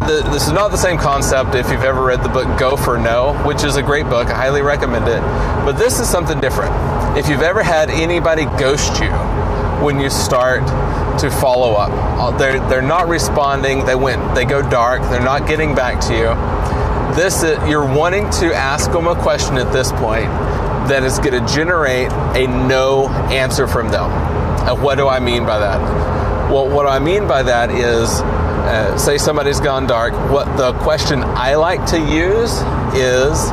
this 0.08 0.48
is 0.48 0.52
not 0.52 0.72
the 0.72 0.78
same 0.78 0.98
concept 0.98 1.54
if 1.54 1.70
you've 1.70 1.84
ever 1.84 2.04
read 2.04 2.24
the 2.24 2.30
book 2.30 2.60
Go 2.60 2.76
for 2.76 2.98
No, 2.98 3.34
which 3.46 3.64
is 3.64 3.76
a 3.76 3.84
great 3.84 4.06
book. 4.06 4.28
I 4.28 4.34
highly 4.34 4.64
recommend 4.64 5.08
it. 5.08 5.22
But 5.64 5.74
this 5.74 6.00
is 6.00 6.10
something 6.10 6.40
different. 6.40 6.74
If 7.16 7.30
you've 7.30 7.44
ever 7.44 7.62
had 7.62 7.92
anybody 7.92 8.46
ghost 8.46 9.00
you, 9.00 9.12
when 9.82 10.00
you 10.00 10.10
start 10.10 10.66
to 11.20 11.30
follow 11.30 11.74
up. 11.74 11.92
Uh, 11.92 12.38
they're, 12.38 12.60
they're 12.70 12.82
not 12.82 13.08
responding, 13.08 13.86
they 13.86 13.96
went, 13.96 14.36
they 14.36 14.46
go 14.46 14.62
dark, 14.70 15.02
they're 15.04 15.24
not 15.24 15.48
getting 15.48 15.76
back 15.76 16.00
to 16.02 16.14
you. 16.14 17.16
This 17.16 17.44
is, 17.44 17.58
you're 17.70 17.86
wanting 17.86 18.30
to 18.32 18.54
ask 18.54 18.92
them 18.92 19.08
a 19.08 19.16
question 19.16 19.58
at 19.58 19.72
this 19.74 19.92
point 19.92 20.30
that 20.88 21.04
is 21.04 21.20
going 21.20 21.34
to 21.34 21.54
generate 21.54 22.12
a 22.12 22.48
no 22.48 23.10
answer 23.30 23.68
from 23.68 23.90
them. 23.90 24.10
And 24.68 24.82
what 24.82 24.96
do 24.96 25.08
I 25.08 25.20
mean 25.20 25.46
by 25.46 25.60
that? 25.60 25.80
Well, 26.52 26.70
what 26.70 26.86
I 26.86 27.00
mean 27.00 27.28
by 27.28 27.44
that 27.44 27.70
is 27.72 28.22
uh, 28.62 28.98
say 28.98 29.18
somebody's 29.18 29.60
gone 29.60 29.88
dark, 29.88 30.14
what 30.32 30.46
the 30.58 30.74
question 30.80 31.24
I 31.24 31.56
like 31.56 31.86
to 31.88 32.00
use 32.00 32.52
is 32.94 33.50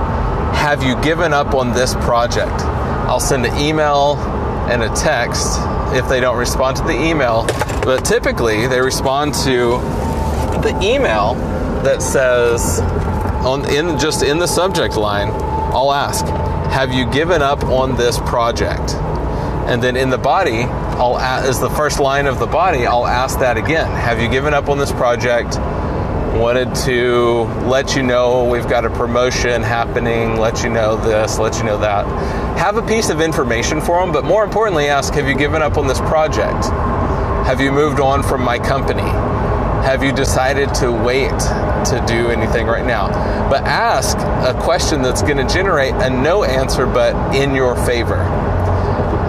Have 0.57 0.83
you 0.83 1.01
given 1.01 1.33
up 1.33 1.55
on 1.55 1.73
this 1.73 1.95
project? 1.95 2.61
I'll 3.09 3.21
send 3.21 3.47
an 3.47 3.57
email 3.59 4.17
and 4.69 4.83
a 4.83 4.89
text 4.95 5.59
if 5.95 6.09
they 6.09 6.21
don't 6.21 6.37
respond 6.37 6.77
to 6.79 6.83
the 6.85 6.95
email, 6.95 7.47
but 7.83 8.05
typically 8.05 8.67
they 8.67 8.81
respond 8.81 9.35
to 9.35 9.79
the 10.63 10.77
email 10.83 11.35
that 11.85 12.03
says 12.03 12.81
on 13.45 13.65
in 13.73 13.99
just 13.99 14.23
in 14.23 14.39
the 14.39 14.49
subject 14.49 14.97
line, 14.97 15.29
I'll 15.73 15.93
ask, 15.93 16.27
"Have 16.73 16.93
you 16.93 17.07
given 17.07 17.43
up 17.43 17.65
on 17.65 17.97
this 17.97 18.19
project?" 18.19 18.95
And 19.67 19.83
then 19.83 19.97
in 19.97 20.11
the 20.11 20.19
body, 20.19 20.65
I'll 20.99 21.19
as 21.19 21.61
the 21.61 21.71
first 21.71 22.01
line 22.01 22.27
of 22.27 22.39
the 22.39 22.47
body, 22.47 22.87
I'll 22.87 23.07
ask 23.07 23.39
that 23.39 23.57
again. 23.57 23.91
Have 23.91 24.21
you 24.21 24.29
given 24.29 24.55
up 24.55 24.69
on 24.69 24.79
this 24.79 24.93
project? 24.93 25.59
Wanted 26.35 26.75
to 26.87 27.45
let 27.67 27.97
you 27.97 28.03
know 28.03 28.45
we've 28.45 28.69
got 28.69 28.85
a 28.85 28.91
promotion 28.91 29.63
happening, 29.63 30.39
let 30.39 30.63
you 30.63 30.71
know 30.71 30.97
this, 30.97 31.39
let 31.39 31.57
you 31.59 31.65
know 31.65 31.79
that. 31.79 32.07
Have 32.59 32.77
a 32.77 32.83
piece 32.83 33.09
of 33.09 33.21
information 33.21 33.81
for 33.81 34.01
them, 34.01 34.13
but 34.13 34.25
more 34.25 34.43
importantly, 34.43 34.89
ask 34.89 35.15
Have 35.15 35.29
you 35.29 35.37
given 35.37 35.63
up 35.63 35.79
on 35.79 35.87
this 35.87 36.01
project? 36.01 36.65
Have 37.47 37.61
you 37.61 37.71
moved 37.71 38.01
on 38.01 38.25
from 38.25 38.43
my 38.43 38.59
company? 38.59 39.09
Have 39.87 40.03
you 40.03 40.13
decided 40.13 40.75
to 40.75 40.91
wait 40.91 41.31
to 41.31 42.05
do 42.07 42.29
anything 42.29 42.67
right 42.67 42.85
now? 42.85 43.09
But 43.49 43.63
ask 43.63 44.19
a 44.19 44.61
question 44.61 45.03
that's 45.03 45.23
going 45.23 45.37
to 45.37 45.47
generate 45.47 45.95
a 45.95 46.11
no 46.11 46.43
answer, 46.43 46.85
but 46.85 47.33
in 47.33 47.55
your 47.55 47.77
favor. 47.87 48.19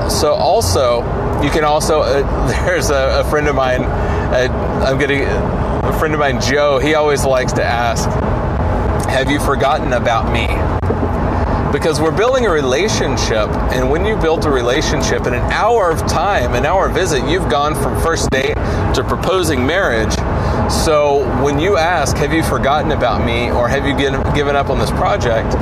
So, 0.09 0.33
also, 0.33 1.03
you 1.43 1.51
can 1.51 1.63
also, 1.63 2.01
uh, 2.01 2.47
there's 2.65 2.89
a, 2.89 3.21
a, 3.21 3.29
friend 3.29 3.47
of 3.47 3.55
mine, 3.55 3.83
uh, 3.83 4.83
I'm 4.85 4.97
getting, 4.97 5.21
a 5.21 5.95
friend 5.99 6.15
of 6.15 6.19
mine, 6.19 6.41
Joe, 6.41 6.79
he 6.79 6.95
always 6.95 7.23
likes 7.23 7.53
to 7.53 7.63
ask, 7.63 8.09
Have 9.07 9.29
you 9.29 9.39
forgotten 9.39 9.93
about 9.93 10.33
me? 10.33 10.47
Because 11.71 12.01
we're 12.01 12.15
building 12.15 12.45
a 12.45 12.49
relationship 12.49 13.47
and 13.73 13.89
when 13.89 14.05
you 14.05 14.15
build 14.17 14.45
a 14.45 14.49
relationship 14.49 15.27
in 15.27 15.33
an 15.33 15.51
hour 15.51 15.91
of 15.91 15.99
time 16.07 16.53
an 16.53 16.65
hour 16.65 16.89
visit 16.89 17.27
you've 17.29 17.49
gone 17.49 17.75
from 17.75 17.99
first 18.01 18.29
date 18.31 18.55
to 18.95 19.03
proposing 19.07 19.65
marriage. 19.65 20.13
So 20.71 21.23
when 21.43 21.59
you 21.59 21.77
ask 21.77 22.17
have 22.17 22.33
you 22.33 22.43
forgotten 22.43 22.91
about 22.91 23.25
me 23.25 23.51
or 23.51 23.67
have 23.67 23.85
you 23.85 23.95
given 23.97 24.55
up 24.55 24.69
on 24.69 24.79
this 24.79 24.91
project? 24.91 25.53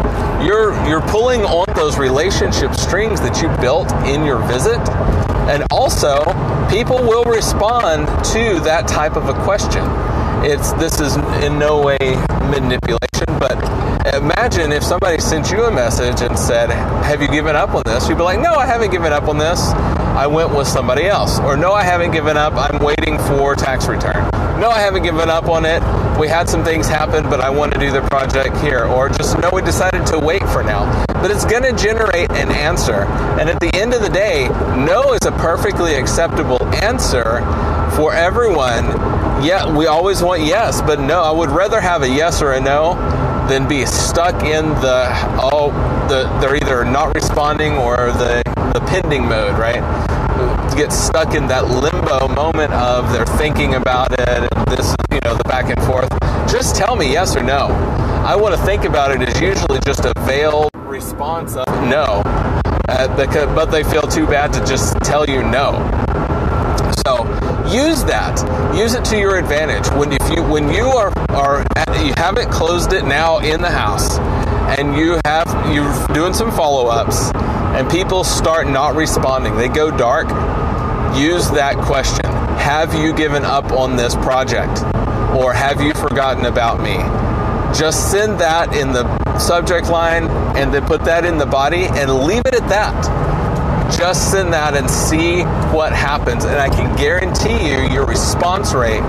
you're 0.42 0.74
you're 0.88 1.02
pulling 1.02 1.42
on 1.46 1.66
those 1.76 1.98
relationship 1.98 2.74
strings 2.76 3.20
that 3.22 3.42
you 3.42 3.50
built 3.60 3.92
in 4.06 4.24
your 4.24 4.40
visit. 4.48 4.80
And 5.50 5.64
also 5.72 6.24
people 6.70 6.98
will 6.98 7.24
respond 7.24 8.08
to 8.34 8.60
that 8.62 8.88
type 8.88 9.16
of 9.16 9.30
a 9.30 9.34
question. 9.44 9.84
It's 10.46 10.74
this 10.74 11.00
is 11.00 11.16
in 11.44 11.58
no 11.58 11.82
way 11.82 11.98
manipulation, 12.52 13.26
but 13.40 13.58
imagine 14.14 14.72
if 14.72 14.84
somebody 14.84 15.20
sent 15.20 15.52
you 15.52 15.64
a 15.66 15.72
message 15.72 16.22
and 16.22 16.38
said, 16.38 16.70
"Have 16.70 17.22
you 17.22 17.28
given 17.28 17.56
up 17.56 17.74
on 17.74 17.84
this?" 17.86 18.08
You'd 18.08 18.18
be 18.18 18.24
like, 18.24 18.40
"No, 18.40 18.54
I 18.56 18.66
haven't 18.66 18.92
given 18.92 19.12
up 19.12 19.28
on 19.28 19.38
this. 19.38 19.60
I 20.16 20.28
went 20.28 20.54
with 20.54 20.68
somebody 20.68 21.08
else." 21.08 21.40
Or, 21.40 21.58
"No, 21.58 21.74
I 21.74 21.84
haven't 21.84 22.12
given 22.12 22.38
up. 22.38 22.54
I'm 22.56 22.80
waiting 22.80 23.18
for 23.20 23.56
tax 23.56 23.88
return." 23.88 24.30
No, 24.60 24.70
I 24.70 24.80
haven't 24.80 25.04
given 25.04 25.30
up 25.30 25.50
on 25.50 25.66
it. 25.66 25.84
We 26.18 26.28
had 26.28 26.50
some 26.50 26.64
things 26.64 26.88
happen, 26.88 27.30
but 27.30 27.42
I 27.42 27.50
want 27.50 27.74
to 27.74 27.80
do 27.80 27.92
the 27.92 28.02
project 28.02 28.58
here. 28.58 28.86
Or 28.86 29.08
just 29.10 29.38
no, 29.38 29.50
we 29.54 29.62
decided 29.62 30.06
to 30.08 30.20
wait 30.20 30.48
for 30.50 30.64
now. 30.64 31.06
But 31.22 31.30
it's 31.30 31.46
going 31.46 31.64
to 31.64 31.74
generate 31.74 32.32
an 32.32 32.52
answer. 32.52 33.06
And 33.40 33.50
at 33.50 33.60
the 33.60 33.74
end 33.76 33.94
of 33.94 34.02
the 34.02 34.10
day, 34.10 34.50
no 34.76 35.14
is 35.14 35.26
a 35.26 35.32
perfectly 35.32 35.96
acceptable 35.96 36.64
answer 36.76 37.44
for 37.92 38.14
everyone. 38.14 38.86
Yeah, 39.44 39.70
we 39.70 39.86
always 39.86 40.24
want 40.24 40.42
yes, 40.42 40.82
but 40.82 41.00
no, 41.00 41.22
I 41.22 41.32
would 41.32 41.52
rather 41.52 41.80
have 41.80 42.02
a 42.02 42.10
yes 42.10 42.42
or 42.42 42.54
a 42.54 42.60
no 42.60 42.96
than 43.48 43.68
be 43.68 43.86
stuck 43.86 44.44
in 44.44 44.70
the 44.82 45.08
oh 45.42 45.72
the 46.10 46.27
they're 46.39 46.56
either 46.56 46.84
not 46.84 47.16
responding 47.16 47.74
or 47.74 48.12
the 48.13 48.42
the 48.74 48.82
pending 48.88 49.25
mode, 49.25 49.58
right? 49.58 49.82
Get 50.75 50.92
stuck 50.92 51.34
in 51.34 51.48
that 51.48 51.68
limbo 51.68 52.27
moment 52.27 52.74
of 52.74 53.12
they're 53.12 53.25
thinking 53.38 53.75
about 53.75 54.12
it 54.13 54.27
and 54.27 54.68
this 54.68 54.96
you 55.12 55.20
know 55.24 55.36
the 55.36 55.44
back 55.46 55.70
and 55.70 55.82
forth. 55.86 56.10
Just 56.51 56.75
tell 56.75 56.96
me 56.96 57.12
yes 57.12 57.36
or 57.36 57.44
no. 57.44 57.68
I 58.25 58.36
want 58.36 58.56
to 58.56 58.62
think 58.63 58.84
about 58.84 59.12
it 59.12 59.27
is 59.27 59.39
usually 59.42 59.80
just 59.86 60.06
a 60.06 60.13
veiled 60.25 60.72
response 60.75 61.56
of 61.56 61.68
no, 61.84 62.22
uh, 62.89 63.56
but 63.56 63.66
they 63.66 63.84
feel 63.84 64.04
too 64.04 64.27
bad 64.27 64.51
to 64.54 64.60
just 64.66 64.98
tell 65.00 65.27
you 65.27 65.44
no. 65.44 65.72
So 67.06 67.24
use 67.72 68.04
that. 68.06 68.76
Use 68.76 68.94
it 68.94 69.04
to 69.06 69.18
your 69.18 69.38
advantage. 69.38 69.88
When 69.98 70.12
if 70.12 70.30
you 70.32 70.44
when 70.44 70.72
you 70.72 70.86
are 70.86 71.12
are 71.30 71.66
at, 71.76 72.06
you 72.06 72.14
haven't 72.18 72.50
closed 72.52 72.94
it 72.94 73.06
now 73.06 73.40
in 73.40 73.62
the 73.62 73.70
house, 73.70 74.18
and 74.78 74.96
you 74.96 75.20
have 75.26 75.48
you're 75.74 76.08
doing 76.14 76.34
some 76.34 76.52
follow 76.52 76.88
ups, 76.88 77.32
and 77.34 77.90
people 77.90 78.24
start 78.24 78.68
not 78.68 78.96
responding, 78.96 79.56
they 79.56 79.68
go 79.68 79.96
dark. 79.96 80.28
Use 81.18 81.50
that 81.52 81.76
question. 81.78 82.26
Have 82.58 82.94
you 82.94 83.14
given 83.14 83.44
up 83.44 83.72
on 83.72 83.96
this 83.96 84.16
project, 84.16 84.82
or 85.36 85.54
have 85.54 85.82
you 85.82 85.94
forgotten 85.94 86.46
about 86.46 86.82
me? 86.82 86.98
Just 87.78 88.12
send 88.12 88.40
that 88.40 88.76
in 88.76 88.92
the 88.92 89.38
subject 89.38 89.90
line 89.90 90.28
and 90.58 90.74
then 90.74 90.86
put 90.86 91.04
that 91.06 91.26
in 91.26 91.38
the 91.38 91.46
body 91.46 91.86
and 91.86 92.12
leave 92.12 92.42
it 92.46 92.56
at 92.56 92.68
that 92.70 93.26
just 93.96 94.32
send 94.32 94.53
that 94.53 94.75
and 94.75 94.89
see 94.89 95.44
what 95.74 95.94
happens. 95.94 96.46
And 96.46 96.56
I 96.56 96.70
can 96.70 96.96
guarantee 96.98 97.70
you, 97.70 97.89
your 97.94 98.06
response 98.06 98.74
rate 98.74 99.03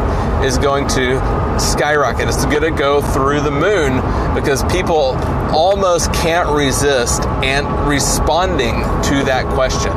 is 0.45 0.59
going 0.59 0.89
to 0.89 1.19
skyrocket. 1.59 2.29
It's 2.29 2.45
going 2.47 2.63
to 2.63 2.71
go 2.71 3.01
through 3.01 3.41
the 3.41 3.51
moon 3.51 3.97
because 4.35 4.63
people 4.65 5.17
almost 5.53 6.13
can't 6.13 6.49
resist 6.49 7.23
and 7.43 7.67
responding 7.89 8.75
to 9.11 9.25
that 9.25 9.47
question. 9.55 9.93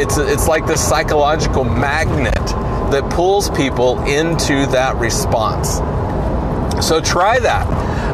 It's, 0.00 0.18
it's 0.18 0.46
like 0.46 0.66
the 0.66 0.76
psychological 0.76 1.64
magnet 1.64 2.34
that 2.34 3.10
pulls 3.12 3.50
people 3.50 4.00
into 4.04 4.66
that 4.72 4.96
response. 4.96 5.78
So 6.86 7.00
try 7.00 7.38
that. 7.40 7.66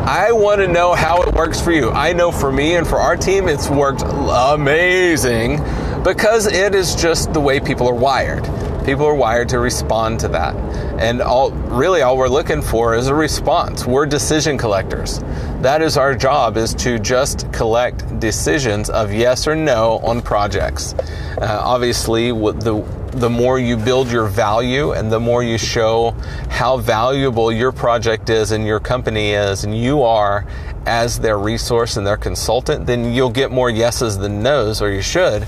I 0.06 0.32
want 0.32 0.60
to 0.60 0.68
know 0.68 0.94
how 0.94 1.22
it 1.22 1.34
works 1.34 1.60
for 1.60 1.70
you. 1.70 1.90
I 1.90 2.12
know 2.12 2.30
for 2.30 2.52
me 2.52 2.76
and 2.76 2.86
for 2.86 2.96
our 2.96 3.16
team, 3.16 3.48
it's 3.48 3.68
worked 3.68 4.02
amazing 4.02 5.62
because 6.04 6.46
it 6.46 6.74
is 6.74 6.94
just 6.94 7.32
the 7.32 7.40
way 7.40 7.58
people 7.58 7.88
are 7.88 7.94
wired. 7.94 8.44
People 8.84 9.06
are 9.06 9.14
wired 9.14 9.48
to 9.48 9.58
respond 9.58 10.20
to 10.20 10.28
that. 10.28 10.54
And 11.00 11.22
all 11.22 11.50
really 11.50 12.02
all 12.02 12.18
we're 12.18 12.28
looking 12.28 12.60
for 12.60 12.94
is 12.94 13.06
a 13.06 13.14
response. 13.14 13.86
We're 13.86 14.04
decision 14.04 14.58
collectors. 14.58 15.20
That 15.62 15.80
is 15.80 15.96
our 15.96 16.14
job 16.14 16.58
is 16.58 16.74
to 16.76 16.98
just 16.98 17.50
collect 17.50 18.20
decisions 18.20 18.90
of 18.90 19.14
yes 19.14 19.48
or 19.48 19.56
no 19.56 20.00
on 20.00 20.20
projects. 20.20 20.92
Uh, 20.92 21.60
obviously, 21.62 22.30
the 22.30 22.84
the 23.14 23.30
more 23.30 23.60
you 23.60 23.76
build 23.76 24.10
your 24.10 24.26
value 24.26 24.90
and 24.90 25.10
the 25.10 25.20
more 25.20 25.42
you 25.42 25.56
show 25.56 26.10
how 26.50 26.76
valuable 26.76 27.52
your 27.52 27.70
project 27.70 28.28
is 28.28 28.50
and 28.50 28.66
your 28.66 28.80
company 28.80 29.30
is 29.30 29.62
and 29.62 29.78
you 29.78 30.02
are 30.02 30.44
as 30.84 31.20
their 31.20 31.38
resource 31.38 31.96
and 31.96 32.06
their 32.06 32.16
consultant, 32.16 32.86
then 32.86 33.12
you'll 33.12 33.30
get 33.30 33.50
more 33.50 33.70
yeses 33.70 34.18
than 34.18 34.42
nos, 34.42 34.82
or 34.82 34.90
you 34.90 35.00
should. 35.00 35.46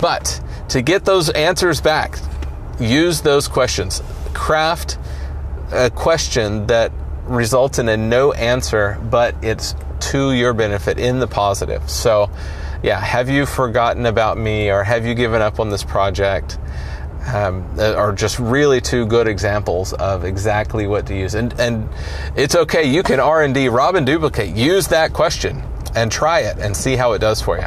But 0.00 0.40
to 0.70 0.82
get 0.82 1.04
those 1.04 1.30
answers 1.30 1.80
back, 1.80 2.18
use 2.78 3.20
those 3.20 3.48
questions. 3.48 4.02
Craft 4.32 4.98
a 5.72 5.90
question 5.90 6.66
that 6.66 6.92
results 7.24 7.78
in 7.78 7.88
a 7.88 7.96
no 7.96 8.32
answer, 8.32 8.98
but 9.10 9.34
it's 9.42 9.74
to 10.00 10.32
your 10.32 10.52
benefit 10.52 10.98
in 10.98 11.20
the 11.20 11.26
positive. 11.26 11.88
So, 11.88 12.30
yeah, 12.82 12.98
have 12.98 13.28
you 13.28 13.46
forgotten 13.46 14.06
about 14.06 14.38
me 14.38 14.70
or 14.70 14.82
have 14.82 15.04
you 15.04 15.14
given 15.14 15.42
up 15.42 15.60
on 15.60 15.70
this 15.70 15.84
project? 15.84 16.58
Um, 17.34 17.78
are 17.78 18.14
just 18.14 18.38
really 18.38 18.80
two 18.80 19.04
good 19.04 19.28
examples 19.28 19.92
of 19.92 20.24
exactly 20.24 20.86
what 20.86 21.06
to 21.08 21.14
use. 21.14 21.34
And, 21.34 21.52
and 21.60 21.86
it's 22.34 22.56
okay. 22.56 22.90
You 22.90 23.02
can 23.02 23.20
R&D, 23.20 23.68
rob 23.68 23.94
and 23.94 24.06
duplicate. 24.06 24.56
Use 24.56 24.88
that 24.88 25.12
question 25.12 25.62
and 25.94 26.10
try 26.10 26.40
it 26.40 26.56
and 26.58 26.74
see 26.74 26.96
how 26.96 27.12
it 27.12 27.18
does 27.18 27.42
for 27.42 27.58
you. 27.58 27.66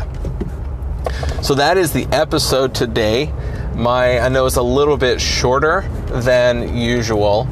So 1.43 1.55
that 1.55 1.77
is 1.77 1.91
the 1.91 2.05
episode 2.05 2.73
today. 2.73 3.29
My 3.75 4.17
I 4.17 4.29
know 4.29 4.45
it's 4.45 4.55
a 4.55 4.62
little 4.62 4.95
bit 4.95 5.19
shorter 5.19 5.81
than 6.07 6.77
usual. 6.77 7.50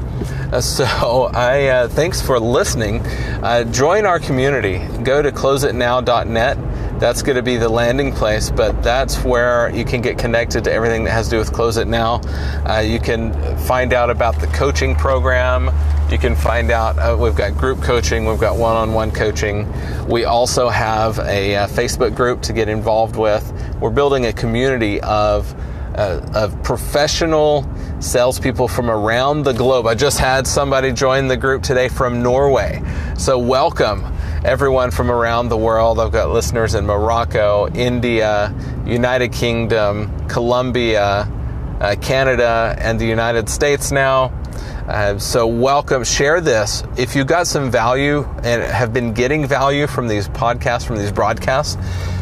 Uh, 0.49 0.61
so 0.77 1.29
I 1.33 1.65
uh, 1.65 1.87
thanks 1.89 2.21
for 2.21 2.39
listening. 2.39 3.01
Uh, 3.43 3.65
join 3.65 4.05
our 4.05 4.17
community. 4.17 4.77
Go 5.03 5.21
to 5.21 5.29
closeitnow.net. 5.29 7.01
That's 7.01 7.21
going 7.21 7.35
to 7.35 7.41
be 7.41 7.57
the 7.57 7.67
landing 7.67 8.13
place, 8.13 8.49
but 8.49 8.81
that's 8.81 9.25
where 9.25 9.75
you 9.75 9.83
can 9.83 9.99
get 9.99 10.17
connected 10.17 10.63
to 10.63 10.71
everything 10.71 11.03
that 11.03 11.11
has 11.11 11.25
to 11.25 11.31
do 11.31 11.39
with 11.39 11.51
Close 11.51 11.75
It 11.75 11.89
Now. 11.89 12.21
Uh, 12.65 12.79
you 12.79 12.99
can 12.99 13.57
find 13.57 13.91
out 13.91 14.09
about 14.09 14.39
the 14.39 14.47
coaching 14.47 14.95
program. 14.95 15.67
You 16.11 16.17
can 16.17 16.35
find 16.35 16.71
out 16.71 16.99
uh, 16.99 17.15
we've 17.17 17.37
got 17.37 17.57
group 17.57 17.81
coaching, 17.81 18.25
we've 18.25 18.37
got 18.37 18.57
one 18.57 18.75
on 18.75 18.93
one 18.93 19.11
coaching. 19.11 19.65
We 20.09 20.25
also 20.25 20.67
have 20.67 21.17
a, 21.19 21.55
uh, 21.55 21.67
Facebook 21.67 22.15
group 22.15 22.41
to 22.41 22.53
get 22.53 22.67
involved 22.67 23.15
with. 23.15 23.49
We're 23.79 23.91
building 23.91 24.25
a 24.25 24.33
community 24.33 24.99
of, 24.99 25.55
uh, 25.95 26.19
of 26.33 26.61
professional 26.63 27.65
salespeople 28.01 28.67
from 28.67 28.91
around 28.91 29.43
the 29.43 29.53
globe. 29.53 29.87
I 29.87 29.95
just 29.95 30.19
had 30.19 30.45
somebody 30.45 30.91
join 30.91 31.29
the 31.29 31.37
group 31.37 31.63
today 31.63 31.87
from 31.87 32.21
Norway. 32.21 32.83
So, 33.17 33.39
welcome 33.39 34.03
everyone 34.43 34.91
from 34.91 35.09
around 35.09 35.47
the 35.47 35.57
world. 35.57 35.97
I've 35.97 36.11
got 36.11 36.29
listeners 36.29 36.75
in 36.75 36.85
Morocco, 36.85 37.69
India, 37.73 38.53
United 38.85 39.31
Kingdom, 39.31 40.27
Colombia, 40.27 41.31
uh, 41.79 41.95
Canada, 42.01 42.75
and 42.79 42.99
the 42.99 43.05
United 43.05 43.47
States 43.47 43.93
now. 43.93 44.40
Uh, 44.87 45.17
so, 45.19 45.45
welcome. 45.45 46.03
Share 46.03 46.41
this. 46.41 46.83
If 46.97 47.15
you 47.15 47.23
got 47.23 47.45
some 47.45 47.69
value 47.69 48.23
and 48.43 48.63
have 48.63 48.91
been 48.91 49.13
getting 49.13 49.45
value 49.45 49.85
from 49.85 50.07
these 50.07 50.27
podcasts, 50.29 50.85
from 50.85 50.97
these 50.97 51.11
broadcasts, 51.11 51.77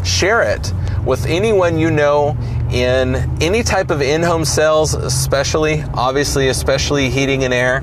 share 0.06 0.42
it 0.42 0.74
with 1.06 1.26
anyone 1.26 1.78
you 1.78 1.90
know 1.90 2.38
in 2.70 3.16
any 3.42 3.64
type 3.64 3.90
of 3.90 4.02
in 4.02 4.22
home 4.22 4.44
sales, 4.44 4.94
especially, 4.94 5.84
obviously, 5.94 6.50
especially 6.50 7.10
heating 7.10 7.46
and 7.46 7.54
air, 7.54 7.82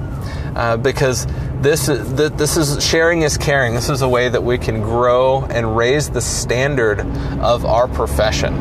uh, 0.54 0.76
because 0.76 1.26
this, 1.62 1.86
this 1.86 2.58
is 2.58 2.84
sharing 2.84 3.22
is 3.22 3.38
caring. 3.38 3.74
This 3.74 3.88
is 3.88 4.02
a 4.02 4.08
way 4.08 4.28
that 4.28 4.42
we 4.42 4.58
can 4.58 4.82
grow 4.82 5.44
and 5.46 5.74
raise 5.74 6.10
the 6.10 6.20
standard 6.20 7.00
of 7.40 7.64
our 7.64 7.88
profession. 7.88 8.54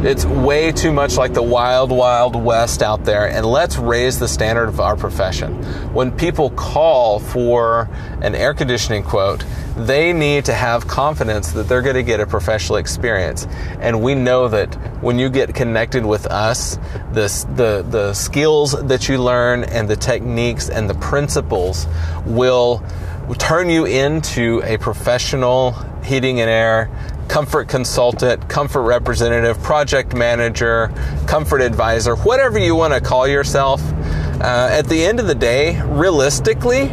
It's 0.00 0.24
way 0.24 0.70
too 0.70 0.92
much 0.92 1.16
like 1.16 1.34
the 1.34 1.42
wild, 1.42 1.90
wild 1.90 2.36
west 2.36 2.84
out 2.84 3.04
there, 3.04 3.28
and 3.28 3.44
let's 3.44 3.78
raise 3.78 4.20
the 4.20 4.28
standard 4.28 4.68
of 4.68 4.78
our 4.78 4.96
profession. 4.96 5.60
When 5.92 6.12
people 6.12 6.50
call 6.50 7.18
for 7.18 7.90
an 8.22 8.36
air 8.36 8.54
conditioning 8.54 9.02
quote, 9.02 9.44
they 9.76 10.12
need 10.12 10.44
to 10.44 10.54
have 10.54 10.86
confidence 10.86 11.50
that 11.50 11.66
they're 11.66 11.82
going 11.82 11.96
to 11.96 12.04
get 12.04 12.20
a 12.20 12.26
professional 12.26 12.76
experience. 12.76 13.48
And 13.80 14.00
we 14.00 14.14
know 14.14 14.46
that 14.46 14.72
when 15.02 15.18
you 15.18 15.28
get 15.28 15.52
connected 15.52 16.06
with 16.06 16.26
us, 16.26 16.76
the, 17.12 17.84
the 17.90 18.14
skills 18.14 18.80
that 18.80 19.08
you 19.08 19.20
learn 19.20 19.64
and 19.64 19.90
the 19.90 19.96
techniques 19.96 20.68
and 20.68 20.88
the 20.88 20.94
principles 20.94 21.88
will 22.24 22.84
turn 23.38 23.68
you 23.68 23.84
into 23.84 24.62
a 24.64 24.78
professional 24.78 25.72
heating 26.04 26.40
and 26.40 26.48
air 26.48 26.88
comfort 27.28 27.68
consultant, 27.68 28.48
comfort 28.48 28.82
representative, 28.82 29.62
project 29.62 30.14
manager, 30.14 30.92
comfort 31.26 31.60
advisor, 31.60 32.16
whatever 32.16 32.58
you 32.58 32.74
want 32.74 32.94
to 32.94 33.00
call 33.00 33.28
yourself. 33.28 33.82
Uh, 34.40 34.68
at 34.70 34.86
the 34.86 35.04
end 35.04 35.20
of 35.20 35.26
the 35.26 35.34
day, 35.34 35.80
realistically, 35.82 36.84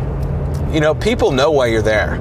you 0.72 0.80
know, 0.80 0.94
people 0.94 1.32
know 1.32 1.52
why 1.52 1.68
you're 1.68 1.82
there. 1.82 2.20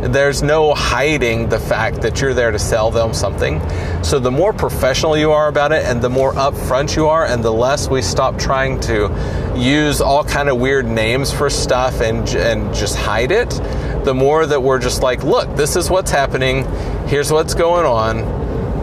There's 0.00 0.42
no 0.42 0.74
hiding 0.74 1.48
the 1.48 1.58
fact 1.58 2.00
that 2.02 2.20
you're 2.20 2.32
there 2.32 2.50
to 2.50 2.58
sell 2.58 2.90
them 2.90 3.12
something. 3.12 3.60
So 4.02 4.18
the 4.18 4.30
more 4.30 4.52
professional 4.52 5.16
you 5.16 5.32
are 5.32 5.48
about 5.48 5.72
it 5.72 5.84
and 5.84 6.00
the 6.00 6.08
more 6.08 6.32
upfront 6.32 6.96
you 6.96 7.06
are 7.08 7.26
and 7.26 7.44
the 7.44 7.52
less 7.52 7.88
we 7.88 8.00
stop 8.00 8.38
trying 8.38 8.80
to 8.80 9.54
use 9.56 10.00
all 10.00 10.24
kind 10.24 10.48
of 10.48 10.58
weird 10.58 10.86
names 10.86 11.30
for 11.32 11.50
stuff 11.50 12.00
and 12.00 12.26
and 12.30 12.74
just 12.74 12.96
hide 12.96 13.30
it, 13.30 13.50
the 14.04 14.14
more 14.14 14.46
that 14.46 14.62
we're 14.62 14.78
just 14.78 15.02
like, 15.02 15.22
look, 15.22 15.54
this 15.54 15.76
is 15.76 15.90
what's 15.90 16.10
happening. 16.10 16.64
Here's 17.06 17.30
what's 17.30 17.54
going 17.54 17.84
on. 17.84 18.20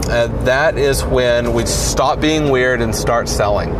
Uh, 0.09 0.27
that 0.43 0.77
is 0.77 1.03
when 1.03 1.53
we 1.53 1.65
stop 1.65 2.21
being 2.21 2.50
weird 2.50 2.81
and 2.81 2.95
start 2.95 3.27
selling. 3.27 3.74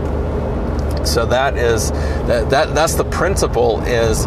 So 1.06 1.26
that 1.28 1.56
is 1.56 1.92
that, 1.92 2.50
that 2.50 2.76
that's 2.76 2.96
the 2.96 3.06
principle 3.06 3.82
is 3.84 4.26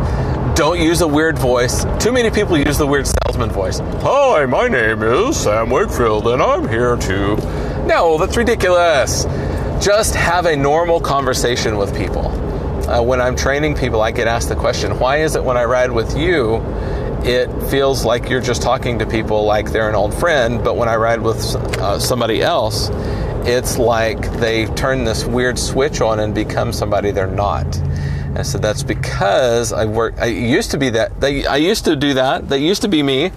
don't 0.61 0.79
use 0.79 1.01
a 1.01 1.09
weird 1.09 1.39
voice. 1.39 1.87
Too 1.99 2.13
many 2.13 2.31
people 2.31 2.55
use 2.59 2.77
the 2.77 2.87
weird 2.87 3.07
salesman 3.07 3.49
voice. 3.49 3.79
Hi, 3.79 4.45
my 4.45 4.69
name 4.69 5.03
is 5.03 5.41
Sam 5.41 5.71
Wakefield, 5.71 6.29
and 6.29 6.43
I'm 6.43 6.69
here 6.69 6.97
to. 6.97 7.37
No, 7.87 8.19
that's 8.19 8.37
ridiculous. 8.37 9.25
Just 9.83 10.15
have 10.15 10.45
a 10.45 10.55
normal 10.55 11.01
conversation 11.01 11.79
with 11.79 11.97
people. 11.97 12.27
Uh, 12.91 13.01
when 13.01 13.23
I'm 13.23 13.37
training 13.37 13.75
people, 13.75 14.03
I 14.03 14.11
get 14.11 14.29
asked 14.29 14.51
the 14.51 14.55
question 14.55 14.99
why 14.99 15.23
is 15.23 15.35
it 15.35 15.43
when 15.43 15.57
I 15.57 15.65
ride 15.65 15.93
with 15.93 16.15
you, 16.15 16.57
it 17.25 17.49
feels 17.71 18.05
like 18.05 18.29
you're 18.29 18.43
just 18.43 18.61
talking 18.61 18.99
to 18.99 19.07
people 19.07 19.47
like 19.47 19.73
they're 19.73 19.89
an 19.89 19.95
old 19.95 20.13
friend, 20.13 20.63
but 20.63 20.77
when 20.77 20.91
I 20.91 20.97
ride 20.97 21.23
with 21.23 21.39
uh, 21.57 21.99
somebody 21.99 22.43
else, 22.43 22.91
it's 23.49 23.79
like 23.79 24.31
they 24.33 24.67
turn 24.75 25.05
this 25.05 25.25
weird 25.25 25.59
switch 25.59 26.03
on 26.03 26.21
and 26.21 26.35
become 26.35 26.75
somebody 26.75 27.13
they're 27.13 27.27
not. 27.27 27.81
And 28.35 28.47
so 28.47 28.59
that's 28.59 28.83
because 28.83 29.73
I 29.73 29.87
work. 29.87 30.15
I 30.19 30.27
used 30.27 30.71
to 30.71 30.79
be 30.79 30.91
that. 30.91 31.21
They, 31.21 31.47
I 31.47 31.57
used 31.57 31.85
to 31.87 31.97
do 31.97 32.15
that. 32.15 32.49
That 32.49 32.61
used 32.61 32.83
to 32.83 32.89
be 32.89 33.03
me. 33.03 33.33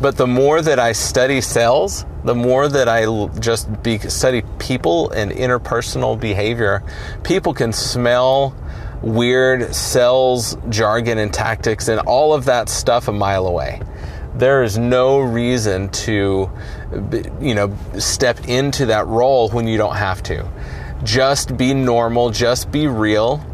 But 0.00 0.16
the 0.16 0.26
more 0.26 0.62
that 0.62 0.78
I 0.78 0.92
study 0.92 1.40
sales, 1.40 2.04
the 2.24 2.34
more 2.34 2.68
that 2.68 2.88
I 2.88 3.04
just 3.40 3.82
be, 3.82 3.98
study 3.98 4.42
people 4.58 5.10
and 5.10 5.32
interpersonal 5.32 6.18
behavior, 6.18 6.84
people 7.24 7.52
can 7.52 7.72
smell 7.72 8.54
weird 9.02 9.74
sales 9.74 10.56
jargon 10.68 11.18
and 11.18 11.32
tactics 11.32 11.88
and 11.88 12.00
all 12.00 12.32
of 12.32 12.44
that 12.44 12.68
stuff 12.68 13.08
a 13.08 13.12
mile 13.12 13.46
away. 13.46 13.80
There 14.34 14.62
is 14.62 14.78
no 14.78 15.18
reason 15.18 15.88
to, 15.90 16.50
you 17.40 17.54
know, 17.54 17.76
step 17.98 18.48
into 18.48 18.86
that 18.86 19.06
role 19.06 19.48
when 19.50 19.66
you 19.66 19.78
don't 19.78 19.96
have 19.96 20.22
to. 20.24 20.48
Just 21.02 21.56
be 21.56 21.74
normal, 21.74 22.30
just 22.30 22.70
be 22.70 22.86
real, 22.86 23.44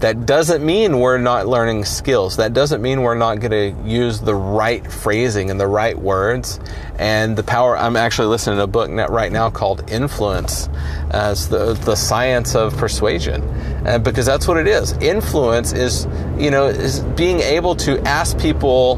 that 0.00 0.26
doesn't 0.26 0.64
mean 0.64 1.00
we're 1.00 1.18
not 1.18 1.48
learning 1.48 1.84
skills. 1.84 2.36
That 2.36 2.52
doesn't 2.52 2.80
mean 2.80 3.02
we're 3.02 3.16
not 3.16 3.40
going 3.40 3.50
to 3.50 3.88
use 3.88 4.20
the 4.20 4.34
right 4.34 4.86
phrasing 4.90 5.50
and 5.50 5.60
the 5.60 5.66
right 5.66 5.98
words. 5.98 6.60
And 6.98 7.36
the 7.36 7.42
power, 7.42 7.76
I'm 7.76 7.96
actually 7.96 8.28
listening 8.28 8.58
to 8.58 8.62
a 8.64 8.68
book 8.68 8.90
right 9.10 9.32
now 9.32 9.50
called 9.50 9.90
Influence 9.90 10.68
as 11.10 11.48
the, 11.48 11.74
the 11.74 11.96
science 11.96 12.54
of 12.54 12.76
persuasion. 12.76 13.42
Uh, 13.86 13.98
because 13.98 14.26
that's 14.26 14.46
what 14.46 14.56
it 14.56 14.68
is. 14.68 14.92
Influence 14.94 15.72
is, 15.72 16.06
you 16.38 16.50
know, 16.50 16.66
is 16.66 17.00
being 17.00 17.40
able 17.40 17.74
to 17.76 18.00
ask 18.02 18.38
people 18.38 18.96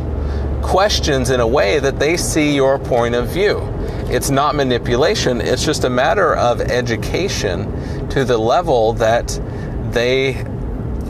questions 0.63 1.31
in 1.31 1.41
a 1.41 1.47
way 1.47 1.79
that 1.79 1.99
they 1.99 2.17
see 2.17 2.55
your 2.55 2.79
point 2.79 3.15
of 3.15 3.29
view. 3.29 3.59
It's 4.11 4.29
not 4.29 4.55
manipulation, 4.55 5.41
it's 5.41 5.65
just 5.65 5.85
a 5.85 5.91
matter 5.91 6.35
of 6.35 6.61
education 6.61 8.09
to 8.11 8.25
the 8.25 8.37
level 8.37 8.93
that 8.95 9.29
they 9.93 10.45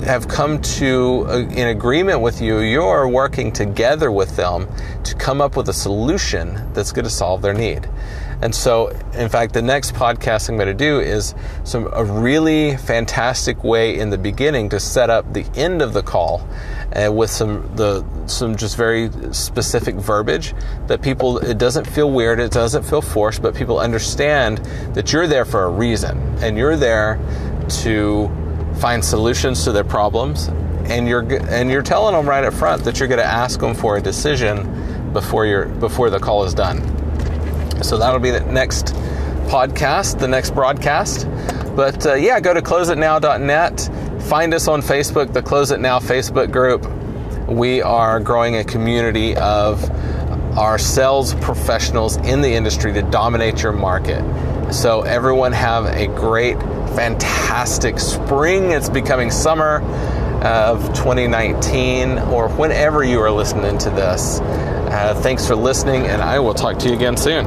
have 0.05 0.29
come 0.29 0.61
to 0.63 1.27
a, 1.29 1.39
in 1.41 1.69
agreement 1.69 2.21
with 2.21 2.41
you, 2.41 2.61
you're 2.61 3.09
working 3.09 3.53
together 3.53 4.11
with 4.11 4.37
them 4.37 4.69
to 5.05 5.15
come 5.15 5.41
up 5.41 5.57
with 5.57 5.69
a 5.69 5.73
solution 5.73 6.73
that's 6.73 6.93
going 6.93 7.05
to 7.05 7.11
solve 7.11 7.43
their 7.43 7.55
need. 7.55 7.89
And 8.43 8.55
so, 8.55 8.89
in 9.13 9.29
fact, 9.29 9.53
the 9.53 9.61
next 9.61 9.95
podcast 9.95 10.49
I'm 10.49 10.57
going 10.57 10.69
to 10.69 10.75
do 10.75 10.99
is 10.99 11.35
some 11.65 11.91
a 11.93 12.05
really 12.05 12.77
fantastic 12.79 13.63
way 13.63 13.99
in 13.99 14.09
the 14.09 14.17
beginning 14.17 14.71
to 14.71 14.81
set 14.81 15.11
up 15.11 15.31
the 15.35 15.45
end 15.55 15.83
of 15.83 15.93
the 15.93 16.03
call 16.03 16.49
uh, 16.97 17.13
with 17.13 17.31
some 17.31 17.71
the 17.77 18.05
some 18.27 18.57
just 18.57 18.77
very 18.77 19.11
specific 19.33 19.95
verbiage 19.97 20.55
that 20.87 21.03
people 21.03 21.39
it 21.39 21.59
doesn't 21.59 21.87
feel 21.87 22.11
weird, 22.11 22.41
it 22.41 22.51
doesn't 22.51 22.83
feel 22.83 23.03
forced, 23.03 23.43
but 23.43 23.55
people 23.55 23.79
understand 23.79 24.59
that 24.95 25.13
you're 25.13 25.27
there 25.27 25.45
for 25.45 25.65
a 25.65 25.71
reason 25.71 26.19
and 26.39 26.57
you're 26.57 26.77
there 26.77 27.19
to 27.69 28.31
find 28.81 29.05
solutions 29.05 29.64
to 29.64 29.73
their 29.73 29.85
problems, 29.85 30.49
and 30.85 31.07
you're 31.07 31.23
and 31.49 31.71
you're 31.71 31.83
telling 31.83 32.14
them 32.14 32.29
right 32.29 32.45
up 32.45 32.55
front 32.55 32.85
that 32.85 32.99
you're 32.99 33.09
going 33.09 33.21
to 33.21 33.25
ask 33.25 33.61
them 33.61 33.75
for 33.75 33.97
a 33.97 34.01
decision 34.01 35.12
before 35.12 35.47
you 35.47 35.66
before 35.79 36.11
the 36.11 36.19
call 36.19 36.45
is 36.45 36.55
done. 36.55 36.79
So 37.83 37.99
that'll 37.99 38.21
be 38.21 38.31
the 38.31 38.40
next 38.40 38.95
podcast, 39.47 40.19
the 40.19 40.29
next 40.29 40.51
broadcast. 40.51 41.27
But 41.75 42.07
uh, 42.07 42.14
yeah, 42.14 42.40
go 42.40 42.55
to 42.55 42.62
closeitnow.net. 42.62 43.90
Find 44.23 44.55
us 44.55 44.69
on 44.69 44.83
Facebook, 44.83 45.33
the 45.33 45.43
Close 45.43 45.71
It 45.71 45.81
Now 45.81 45.99
Facebook 45.99 46.53
group. 46.53 46.87
We 47.49 47.83
are 47.83 48.21
growing 48.21 48.57
a 48.57 48.64
community 48.64 49.37
of 49.37 49.90
our 50.59 50.79
sales 50.79 51.35
professionals 51.35 52.16
in 52.19 52.40
the 52.40 52.53
industry 52.53 52.93
to 52.93 53.03
dominate 53.03 53.62
your 53.62 53.73
market. 53.73 54.23
So 54.73 55.03
everyone 55.03 55.53
have 55.53 55.87
a 55.87 56.07
great 56.07 56.57
fantastic 57.01 57.99
spring. 57.99 58.73
It's 58.73 58.91
becoming 58.91 59.31
summer 59.31 59.81
of 60.45 60.85
2019 60.89 62.19
or 62.19 62.51
whenever 62.51 63.03
you 63.03 63.19
are 63.21 63.31
listening 63.31 63.79
to 63.79 63.89
this. 63.89 64.39
Uh, 64.41 65.19
thanks 65.23 65.47
for 65.47 65.57
listening, 65.57 66.05
and 66.09 66.21
I 66.21 66.39
will 66.41 66.53
talk 66.53 66.79
to 66.81 66.89
you 66.91 66.95
again 66.95 67.17
soon. 67.17 67.47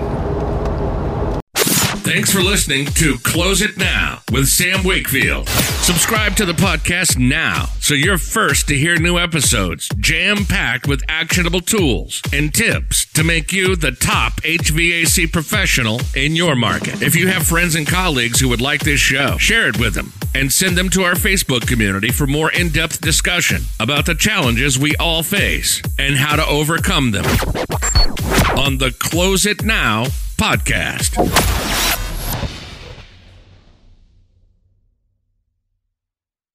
Thanks 2.02 2.34
for 2.34 2.42
listening 2.42 2.88
to 2.96 3.20
Close 3.20 3.62
It 3.62 3.78
Now 3.78 4.22
with 4.32 4.48
Sam 4.48 4.84
Wakefield. 4.84 5.48
Subscribe 5.48 6.36
to 6.38 6.46
the 6.46 6.54
podcast 6.54 7.20
now 7.20 7.66
so 7.80 7.94
you're 7.94 8.18
first 8.18 8.68
to 8.70 8.76
hear 8.76 8.96
new 8.96 9.20
episodes, 9.20 9.88
jam 10.00 10.46
packed 10.46 10.88
with 10.88 11.04
actionable 11.08 11.62
tools 11.62 12.24
and 12.32 12.52
tips 12.54 13.03
to 13.14 13.24
make 13.24 13.54
you 13.54 13.76
the 13.76 13.92
top 13.92 14.34
HVAC 14.42 15.32
professional 15.32 16.00
in 16.16 16.36
your 16.36 16.56
market. 16.56 17.02
If 17.02 17.16
you 17.16 17.28
have 17.28 17.46
friends 17.46 17.76
and 17.76 17.88
colleagues 17.88 18.40
who 18.40 18.50
would 18.50 18.62
like 18.62 18.82
this 18.82 19.00
show, 19.00 19.38
share 19.38 19.68
it 19.68 19.80
with 19.80 19.94
them 19.94 20.12
and 20.36 20.52
send 20.52 20.78
them 20.78 20.90
to 20.90 21.04
our 21.04 21.14
Facebook 21.14 21.68
community 21.68 22.10
for 22.10 22.26
more 22.26 22.52
in 22.52 22.70
depth 22.70 23.02
discussion 23.02 23.62
about 23.80 24.06
the 24.06 24.16
challenges 24.16 24.80
we 24.80 24.96
all 24.96 25.24
face 25.24 25.82
and 26.00 26.16
how 26.16 26.36
to 26.36 26.46
overcome 26.46 27.12
them 27.12 27.26
on 28.58 28.78
the 28.78 28.96
Close 29.00 29.46
It 29.46 29.64
Now 29.64 30.06
podcast. 30.38 31.83